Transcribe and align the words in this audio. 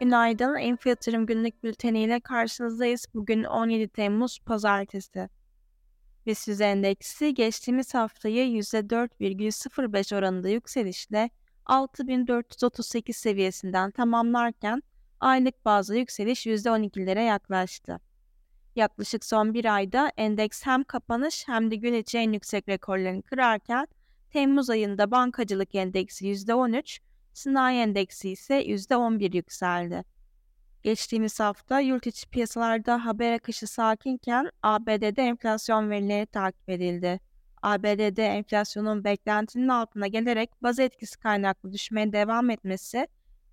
Günaydın. 0.00 0.54
Enfi 0.54 0.88
Yatırım 0.88 1.26
Günlük 1.26 1.62
Bülteni 1.62 2.02
ile 2.02 2.20
karşınızdayız. 2.20 3.06
Bugün 3.14 3.44
17 3.44 3.88
Temmuz 3.88 4.38
Pazartesi. 4.38 5.28
BIST 6.26 6.60
endeksi 6.60 7.34
geçtiğimiz 7.34 7.94
haftayı 7.94 8.46
%4,05 8.46 10.16
oranında 10.16 10.48
yükselişle 10.48 11.30
6438 11.66 13.16
seviyesinden 13.16 13.90
tamamlarken 13.90 14.82
aylık 15.20 15.64
bazda 15.64 15.94
yükseliş 15.94 16.46
%12'lere 16.46 17.24
yaklaştı. 17.24 18.00
Yaklaşık 18.76 19.24
son 19.24 19.54
bir 19.54 19.74
ayda 19.74 20.12
endeks 20.16 20.66
hem 20.66 20.84
kapanış 20.84 21.48
hem 21.48 21.70
de 21.70 21.76
gün 21.76 21.94
içi 21.94 22.18
en 22.18 22.32
yüksek 22.32 22.68
rekorlarını 22.68 23.22
kırarken 23.22 23.86
Temmuz 24.34 24.70
ayında 24.70 25.10
bankacılık 25.10 25.74
endeksi 25.74 26.26
%13, 26.26 27.00
sanayi 27.32 27.80
endeksi 27.80 28.30
ise 28.30 28.54
%11 28.64 29.36
yükseldi. 29.36 30.04
Geçtiğimiz 30.82 31.40
hafta 31.40 31.80
yurt 31.80 32.06
içi 32.06 32.28
piyasalarda 32.28 33.04
haber 33.04 33.32
akışı 33.32 33.66
sakinken 33.66 34.50
ABD'de 34.62 35.22
enflasyon 35.22 35.90
verileri 35.90 36.26
takip 36.26 36.68
edildi. 36.68 37.20
ABD'de 37.62 38.24
enflasyonun 38.26 39.04
beklentinin 39.04 39.68
altına 39.68 40.06
gelerek 40.06 40.50
baz 40.62 40.78
etkisi 40.78 41.18
kaynaklı 41.18 41.72
düşmeye 41.72 42.12
devam 42.12 42.50
etmesi 42.50 43.06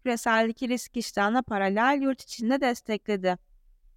küreseldeki 0.03 0.69
risk 0.69 0.97
iştahına 0.97 1.41
paralel 1.41 2.01
yurt 2.01 2.21
içinde 2.21 2.61
destekledi. 2.61 3.37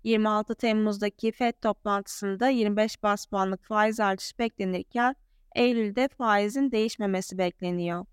26 0.02 0.54
Temmuz'daki 0.54 1.32
FED 1.32 1.54
toplantısında 1.62 2.48
25 2.48 3.02
bas 3.02 3.26
puanlık 3.26 3.64
faiz 3.64 4.00
artışı 4.00 4.38
beklenirken 4.38 5.16
Eylül'de 5.54 6.08
faizin 6.08 6.70
değişmemesi 6.70 7.38
bekleniyor. 7.38 8.06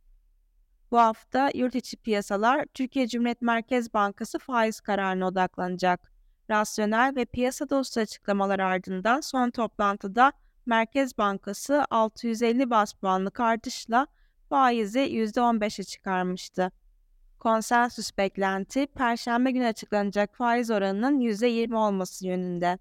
Bu 0.92 0.98
hafta 0.98 1.52
yurt 1.54 1.76
içi 1.76 1.98
piyasalar 1.98 2.66
Türkiye 2.74 3.08
Cumhuriyet 3.08 3.42
Merkez 3.42 3.94
Bankası 3.94 4.40
faiz 4.40 4.82
kararına 4.82 5.28
odaklanacak. 5.28 6.12
Rasyonel 6.50 7.14
ve 7.16 7.26
piyasa 7.26 7.70
dostu 7.70 8.00
açıklamalar 8.00 8.60
ardından 8.60 9.22
son 9.22 9.50
toplantıda 9.50 10.32
Merkez 10.66 11.18
Bankası 11.18 11.86
650 11.90 12.70
bas 12.70 12.94
puanlık 12.94 13.40
artışla 13.40 14.08
faizi 14.50 15.00
%15'e 15.00 15.84
çıkarmıştı. 15.84 16.72
Konsensüs 17.40 18.18
beklenti 18.18 18.88
Perşembe 18.88 19.52
günü 19.52 19.66
açıklanacak 19.66 20.36
faiz 20.36 20.72
oranının 20.72 21.20
%20 21.20 21.76
olması 21.76 22.28
yönünde. 22.28 22.78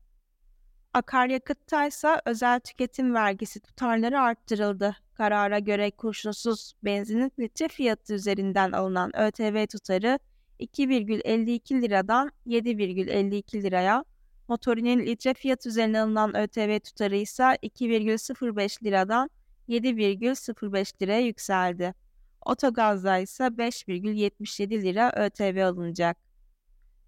Akaryakıtta 0.95 1.87
ise 1.87 2.21
özel 2.25 2.61
tüketim 2.61 3.15
vergisi 3.15 3.61
tutarları 3.61 4.21
arttırıldı. 4.21 4.97
Karara 5.15 5.59
göre 5.59 5.91
kurşunsuz 5.91 6.73
benzinin 6.85 7.33
litre 7.39 7.69
fiyatı 7.69 8.15
üzerinden 8.15 8.73
alınan 8.73 9.17
ÖTV 9.17 9.67
tutarı 9.67 10.19
2,52 10.61 11.83
liradan 11.83 12.31
7,52 12.47 13.63
liraya, 13.63 14.05
motorinin 14.49 15.07
litre 15.07 15.35
fiyatı 15.35 15.69
üzerinden 15.69 16.03
alınan 16.07 16.37
ÖTV 16.37 16.81
tutarı 16.81 17.17
ise 17.17 17.43
2,05 17.43 18.85
liradan 18.85 19.31
7,05 19.69 21.03
liraya 21.03 21.21
yükseldi. 21.21 21.95
Otogazda 22.47 23.19
ise 23.19 23.45
5,77 23.45 24.83
lira 24.83 25.13
ÖTV 25.17 25.65
alınacak. 25.65 26.30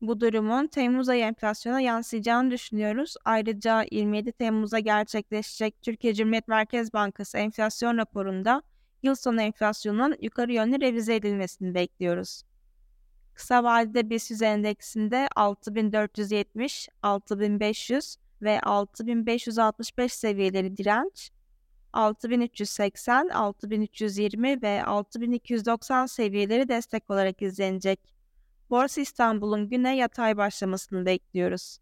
Bu 0.03 0.21
durumun 0.21 0.67
Temmuz 0.67 1.09
ayı 1.09 1.25
enflasyona 1.25 1.81
yansıyacağını 1.81 2.51
düşünüyoruz. 2.51 3.15
Ayrıca 3.25 3.85
27 3.91 4.33
Temmuz'a 4.33 4.79
gerçekleşecek 4.79 5.83
Türkiye 5.83 6.15
Cumhuriyet 6.15 6.49
Merkez 6.49 6.93
Bankası 6.93 7.39
enflasyon 7.39 7.97
raporunda 7.97 8.63
yıl 9.03 9.15
sonu 9.15 9.43
enflasyonun 9.43 10.17
yukarı 10.21 10.53
yönlü 10.53 10.81
revize 10.81 11.15
edilmesini 11.15 11.75
bekliyoruz. 11.75 12.43
Kısa 13.35 13.65
vadede 13.65 14.11
BIST 14.11 14.43
endeksinde 14.43 15.29
6470, 15.37 16.89
6500 17.03 18.17
ve 18.43 18.61
6565 18.61 20.13
seviyeleri 20.13 20.77
direnç, 20.77 21.31
6380, 21.93 23.29
6320 23.29 24.63
ve 24.63 24.85
6290 24.85 26.07
seviyeleri 26.07 26.69
destek 26.69 27.11
olarak 27.11 27.43
izlenecek. 27.43 28.22
Borsa 28.73 29.01
İstanbul'un 29.01 29.69
güne 29.69 29.97
yatay 29.97 30.37
başlamasını 30.37 31.07
bekliyoruz. 31.07 31.79